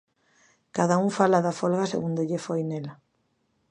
Cada 0.77 0.95
un 1.03 1.09
fala 1.17 1.39
da 1.45 1.57
folga 1.59 1.91
segundo 1.93 2.21
lle 2.27 2.43
foi 2.45 2.61
nela. 2.69 2.93